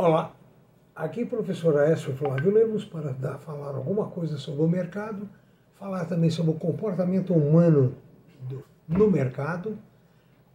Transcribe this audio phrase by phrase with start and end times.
[0.00, 0.32] Olá,
[0.94, 5.28] aqui professor Aécio Flávio Lemos para dar, falar alguma coisa sobre o mercado,
[5.74, 7.96] falar também sobre o comportamento humano
[8.48, 9.76] do, no mercado,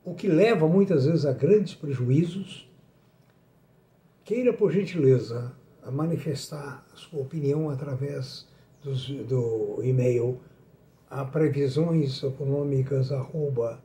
[0.02, 2.72] o que leva muitas vezes a grandes prejuízos.
[4.24, 5.52] Queira, por gentileza,
[5.92, 8.48] manifestar sua opinião através
[8.82, 10.40] dos, do e-mail
[11.10, 13.83] a previsões econômicas arroba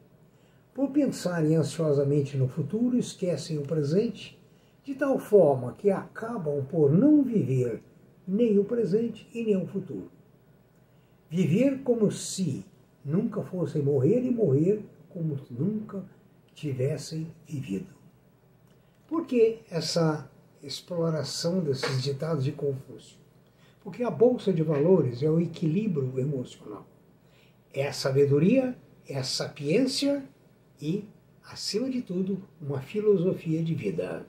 [0.74, 4.42] Por pensarem ansiosamente no futuro, esquecem o presente,
[4.84, 7.84] de tal forma que acabam por não viver
[8.28, 10.10] nem o presente e nem o futuro.
[11.30, 12.66] Viver como se
[13.06, 16.04] nunca fossem morrer e morrer como nunca
[16.56, 17.94] tivessem vivido.
[19.08, 20.28] Por que essa
[20.64, 23.21] exploração desses ditados de Confúcio?
[23.84, 26.86] Porque a bolsa de valores é o equilíbrio emocional.
[27.74, 30.24] É a sabedoria, é a sapiência
[30.80, 31.06] e,
[31.44, 34.26] acima de tudo, uma filosofia de vida.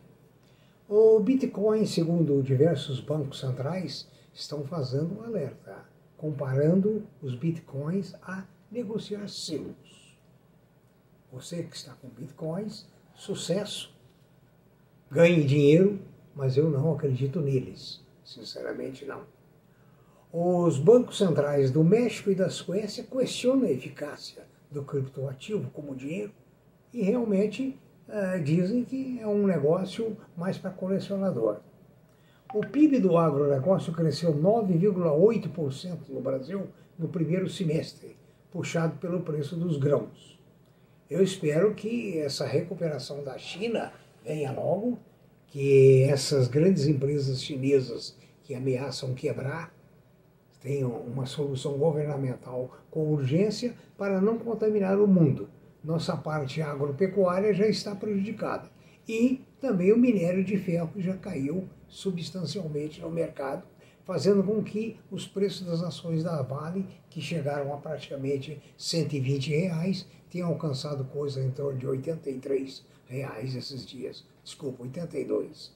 [0.88, 5.84] O Bitcoin, segundo diversos bancos centrais, estão fazendo um alerta,
[6.16, 10.16] comparando os bitcoins a negociar selos.
[11.32, 13.94] Você que está com bitcoins, sucesso,
[15.10, 15.98] ganhe dinheiro,
[16.34, 18.00] mas eu não acredito neles.
[18.24, 19.22] Sinceramente, não.
[20.34, 26.32] Os bancos centrais do México e da Suécia questionam a eficácia do criptoativo como dinheiro
[26.90, 27.78] e realmente
[28.08, 31.58] uh, dizem que é um negócio mais para colecionador.
[32.54, 36.66] O PIB do agronegócio cresceu 9,8% no Brasil
[36.98, 38.16] no primeiro semestre,
[38.50, 40.40] puxado pelo preço dos grãos.
[41.10, 43.92] Eu espero que essa recuperação da China
[44.24, 44.98] venha logo,
[45.48, 49.70] que essas grandes empresas chinesas que ameaçam quebrar
[50.62, 55.48] tenham uma solução governamental com urgência para não contaminar o mundo.
[55.82, 58.70] Nossa parte agropecuária já está prejudicada.
[59.08, 63.64] E também o minério de ferro já caiu substancialmente no mercado,
[64.04, 70.06] fazendo com que os preços das ações da Vale, que chegaram a praticamente 120 reais,
[70.30, 74.24] tenham alcançado coisa em torno de 83 reais esses dias.
[74.42, 75.72] Desculpa, 82.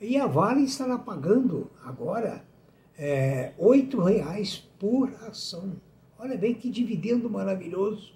[0.00, 2.44] E a Vale estará pagando agora
[2.98, 3.52] é,
[4.04, 5.80] reais por ação.
[6.18, 8.12] Olha bem que dividendo maravilhoso,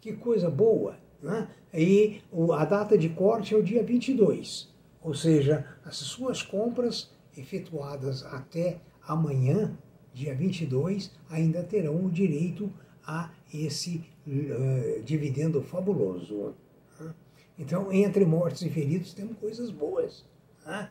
[0.00, 0.96] que coisa boa.
[1.22, 1.48] Né?
[1.74, 2.22] E
[2.56, 8.80] a data de corte é o dia 22, ou seja, as suas compras efetuadas até
[9.06, 9.76] amanhã,
[10.14, 12.72] dia 22, ainda terão o direito
[13.06, 16.54] a esse uh, dividendo fabuloso.
[16.98, 17.14] Né?
[17.58, 20.24] Então, entre mortos e feridos, temos coisas boas.
[20.66, 20.90] Né?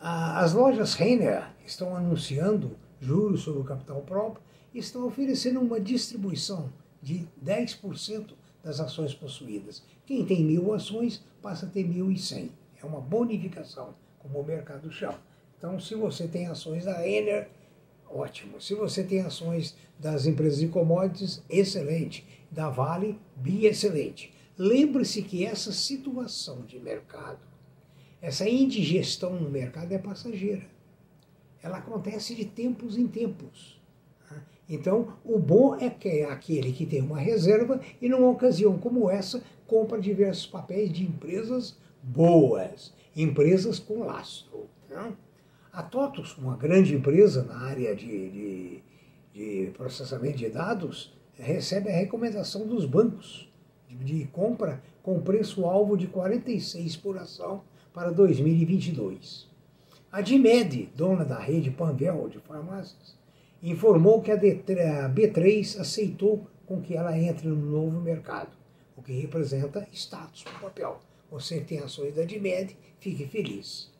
[0.00, 4.40] As lojas Renner estão anunciando juros sobre o capital próprio
[4.72, 6.72] e estão oferecendo uma distribuição
[7.02, 9.82] de 10% das ações possuídas.
[10.06, 12.50] Quem tem mil ações passa a ter 1.100.
[12.80, 15.18] É uma bonificação, como o mercado chama.
[15.58, 17.50] Então, se você tem ações da Renner,
[18.08, 18.60] ótimo.
[18.60, 22.24] Se você tem ações das empresas de commodities, excelente.
[22.52, 24.32] Da Vale, bi excelente.
[24.56, 27.40] Lembre-se que essa situação de mercado
[28.20, 30.66] essa indigestão no mercado é passageira.
[31.62, 33.80] Ela acontece de tempos em tempos.
[34.30, 34.42] Né?
[34.68, 39.08] Então, o bom é que é aquele que tem uma reserva e, numa ocasião como
[39.08, 44.68] essa, compra diversos papéis de empresas boas, empresas com lastro.
[44.88, 45.12] Né?
[45.72, 48.82] A TOTUS, uma grande empresa na área de, de,
[49.32, 53.48] de processamento de dados, recebe a recomendação dos bancos
[53.88, 57.62] de, de compra com preço-alvo de 46 por ação
[57.92, 59.48] para 2022.
[60.10, 63.16] A DIMED, dona da rede Panvel de farmácias,
[63.62, 68.50] informou que a B3 aceitou com que ela entre no novo mercado,
[68.96, 71.00] o que representa status no papel.
[71.30, 73.90] Você tem ações da DIMED, fique feliz.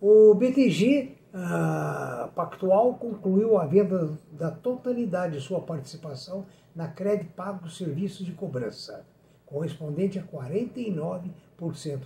[0.00, 7.68] O BTG ah, Pactual concluiu a venda da totalidade de sua participação na Cred Pago
[7.68, 9.04] Serviços de Cobrança
[9.50, 11.30] correspondente a 49%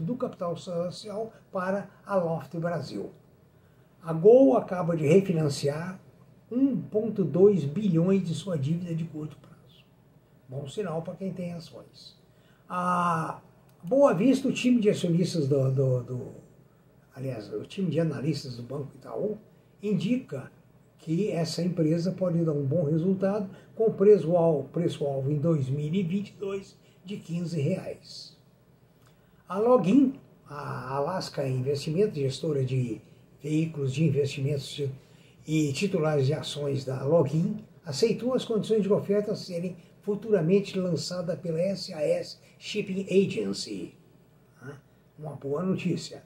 [0.01, 3.13] do capital social para a Loft Brasil.
[4.03, 6.01] A Gol acaba de refinanciar
[6.51, 9.85] 1,2 bilhões de sua dívida de curto prazo.
[10.49, 12.19] Bom sinal para quem tem ações.
[12.69, 13.41] A
[13.83, 16.33] Boa Vista, o time de acionistas do, do, do,
[17.15, 19.39] aliás, o time de analistas do Banco Itaú
[19.83, 20.51] indica
[20.97, 27.17] que essa empresa pode dar um bom resultado com preço-alvo preço -alvo em 2022 de
[27.17, 28.37] 15 reais.
[29.49, 30.15] A Login,
[30.49, 33.01] a Alaska Investimentos, gestora de
[33.43, 34.83] veículos de investimentos
[35.47, 41.59] e titulares de ações da Login, aceitou as condições de oferta serem futuramente lançada pela
[41.77, 43.95] SAS Shipping Agency.
[45.19, 46.25] Uma boa notícia.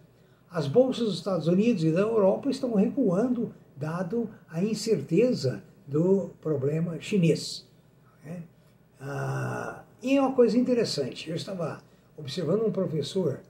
[0.51, 7.01] As bolsas dos Estados Unidos e da Europa estão recuando, dado a incerteza do problema
[7.01, 7.67] chinês.
[9.01, 11.83] Ah, e é uma coisa interessante, eu estava
[12.17, 13.41] observando um professor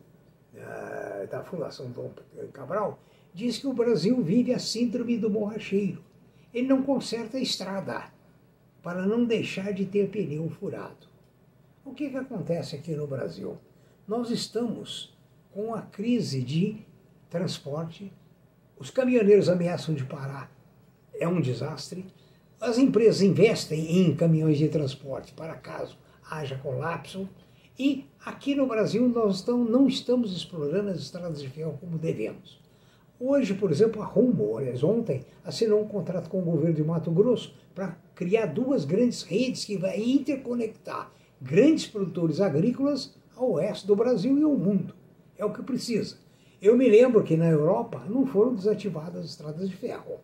[0.56, 2.10] ah, da Fundação Dom
[2.52, 2.98] Cabral,
[3.32, 6.02] diz que o Brasil vive a síndrome do borracheiro.
[6.52, 8.10] Ele não conserta a estrada
[8.82, 11.06] para não deixar de ter pneu furado.
[11.84, 13.56] O que, que acontece aqui no Brasil?
[14.06, 15.16] Nós estamos
[15.52, 16.86] com a crise de
[17.30, 18.12] transporte,
[18.78, 20.50] os caminhoneiros ameaçam de parar,
[21.14, 22.06] é um desastre.
[22.60, 25.96] As empresas investem em caminhões de transporte para caso
[26.28, 27.28] haja colapso.
[27.78, 32.60] E aqui no Brasil nós não estamos explorando as estradas de ferro como devemos.
[33.20, 37.54] Hoje, por exemplo, a Rumo, ontem, assinou um contrato com o governo de Mato Grosso
[37.76, 44.36] para criar duas grandes redes que vai interconectar grandes produtores agrícolas ao oeste do Brasil
[44.36, 44.94] e ao mundo.
[45.36, 46.16] É o que precisa.
[46.60, 50.18] Eu me lembro que na Europa não foram desativadas as estradas de ferro.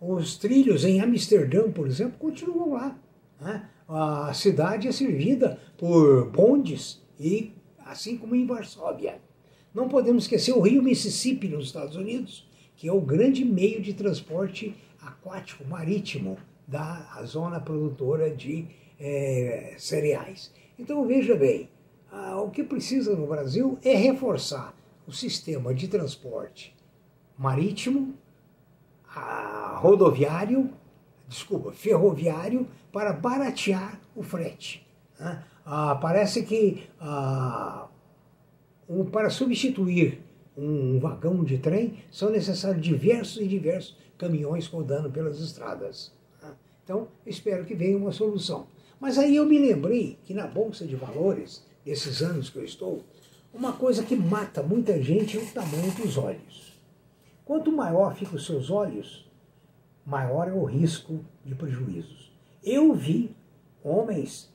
[0.00, 2.98] Os trilhos em Amsterdã, por exemplo, continuam lá.
[3.40, 3.68] Né?
[3.88, 7.52] A cidade é servida por bondes, e
[7.84, 9.20] assim como em Varsóvia.
[9.74, 13.94] Não podemos esquecer o rio Mississippi nos Estados Unidos, que é o grande meio de
[13.94, 18.66] transporte aquático, marítimo, da zona produtora de
[18.98, 20.52] é, cereais.
[20.78, 21.68] Então veja bem,
[22.42, 24.74] o que precisa no Brasil é reforçar
[25.06, 26.74] o sistema de transporte
[27.38, 28.14] marítimo,
[29.76, 30.70] rodoviário,
[31.28, 34.86] desculpa, ferroviário, para baratear o frete.
[35.18, 35.42] Né?
[35.64, 37.88] Ah, parece que ah,
[38.88, 40.22] um, para substituir
[40.56, 46.12] um vagão de trem são necessários diversos e diversos caminhões rodando pelas estradas.
[46.42, 46.50] Né?
[46.84, 48.66] Então, espero que venha uma solução.
[48.98, 53.04] Mas aí eu me lembrei que na Bolsa de Valores, desses anos que eu estou,
[53.52, 56.75] uma coisa que mata muita gente é o tamanho dos olhos.
[57.46, 59.24] Quanto maior ficam os seus olhos,
[60.04, 62.32] maior é o risco de prejuízos.
[62.60, 63.36] Eu vi
[63.84, 64.52] homens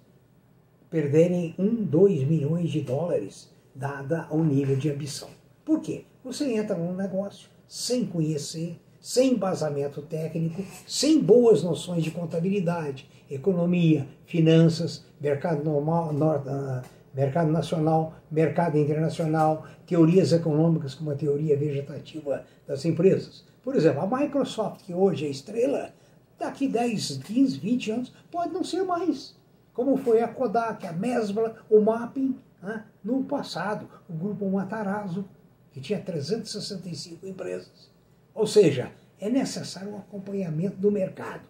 [0.90, 5.30] perderem um, dois milhões de dólares dada ao nível de ambição.
[5.64, 6.04] Por quê?
[6.22, 14.06] Você entra num negócio sem conhecer, sem embasamento técnico, sem boas noções de contabilidade, economia,
[14.26, 22.86] finanças, mercado normal, uh, mercado nacional, mercado internacional, teorias econômicas como a teoria vegetativa das
[22.86, 23.46] empresas.
[23.64, 25.94] Por exemplo, a Microsoft, que hoje é estrela,
[26.40, 29.36] daqui 10, 15, 20 anos, pode não ser mais.
[29.74, 32.86] Como foi a Kodak, a Mesbla, o Mapping, né?
[33.04, 35.26] no passado, o grupo Matarazzo,
[35.72, 37.90] que tinha 365 empresas.
[38.34, 41.48] Ou seja, é necessário um acompanhamento do mercado.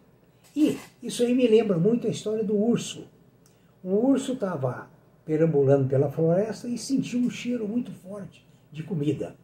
[0.56, 3.08] E isso aí me lembra muito a história do urso.
[3.84, 4.91] Um urso estava
[5.26, 9.36] perambulando pela floresta e sentiu um cheiro muito forte de comida.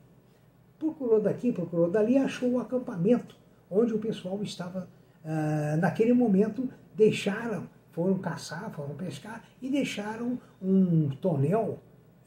[0.79, 3.35] Procurou daqui, procurou dali e achou o acampamento
[3.69, 4.87] onde o pessoal estava,
[5.23, 11.79] uh, naquele momento, deixaram, foram caçar, foram pescar e deixaram um tonel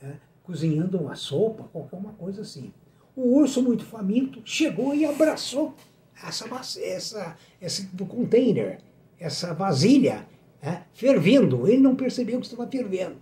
[0.02, 2.72] uh, cozinhando uma sopa, qualquer uma coisa assim.
[3.16, 5.74] O urso, muito faminto, chegou e abraçou
[6.22, 6.46] essa,
[6.80, 8.78] essa, esse container,
[9.18, 10.26] essa vasilha,
[10.62, 11.66] né, fervendo.
[11.66, 13.16] Ele não percebeu que estava fervendo.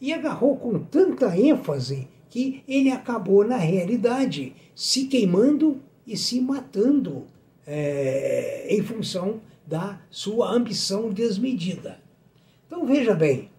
[0.00, 7.26] E agarrou com tanta ênfase que ele acabou, na realidade, se queimando e se matando
[7.66, 12.00] é, em função da sua ambição desmedida.
[12.66, 13.50] Então veja bem,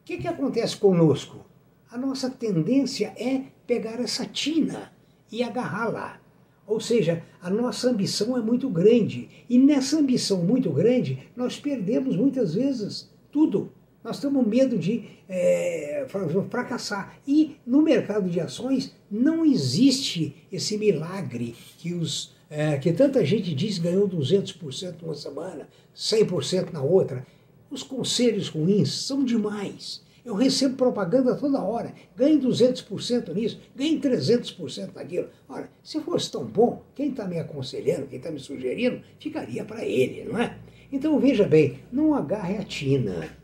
[0.00, 1.44] o que, que acontece conosco?
[1.90, 4.92] A nossa tendência é pegar essa tina
[5.30, 6.20] e agarrá-la.
[6.66, 9.28] Ou seja, a nossa ambição é muito grande.
[9.48, 13.72] E nessa ambição muito grande, nós perdemos muitas vezes tudo.
[14.04, 16.06] Nós temos medo de é,
[16.50, 17.18] fracassar.
[17.26, 23.54] E no mercado de ações não existe esse milagre que, os, é, que tanta gente
[23.54, 27.24] diz ganhou 200% numa semana, 100% na outra.
[27.70, 30.02] Os conselhos ruins são demais.
[30.24, 31.92] Eu recebo propaganda toda hora.
[32.16, 35.28] Ganhe 200% nisso, ganhe 300% naquilo.
[35.48, 39.84] Ora, se fosse tão bom, quem está me aconselhando, quem está me sugerindo, ficaria para
[39.84, 40.56] ele, não é?
[40.92, 43.41] Então veja bem, não agarre a tina.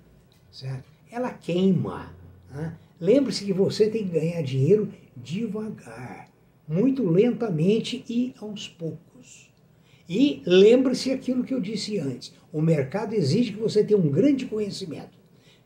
[0.59, 0.85] Certo?
[1.11, 2.13] Ela queima.
[2.51, 2.77] Né?
[3.01, 6.29] Lembre-se que você tem que ganhar dinheiro devagar,
[6.67, 9.49] muito lentamente e aos poucos.
[10.09, 14.47] E lembre-se aquilo que eu disse antes: o mercado exige que você tenha um grande
[14.47, 15.17] conhecimento.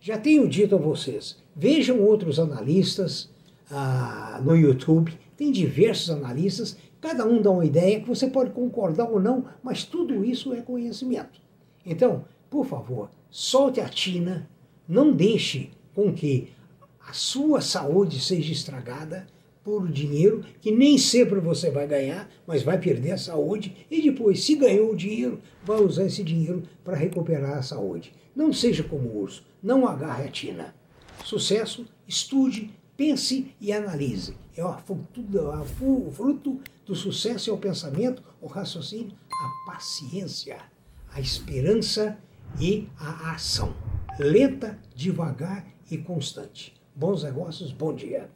[0.00, 3.30] Já tenho dito a vocês, vejam outros analistas
[3.70, 9.08] ah, no YouTube, tem diversos analistas, cada um dá uma ideia que você pode concordar
[9.08, 11.40] ou não, mas tudo isso é conhecimento.
[11.86, 14.48] Então, por favor, solte a tina,
[14.88, 16.48] não deixe com que
[17.06, 19.26] a sua saúde seja estragada
[19.64, 24.44] por dinheiro que nem sempre você vai ganhar, mas vai perder a saúde e depois,
[24.44, 28.12] se ganhou o dinheiro, vai usar esse dinheiro para recuperar a saúde.
[28.34, 30.74] Não seja como o urso, não agarre a tina.
[31.24, 34.34] Sucesso, estude, pense e analise.
[34.56, 34.76] É o
[36.12, 40.58] fruto do sucesso é o pensamento, o raciocínio, a paciência,
[41.12, 42.18] a esperança
[42.60, 43.74] e a ação.
[44.18, 46.74] Lenta, devagar e constante.
[46.94, 48.28] Bons negócios, bom dia.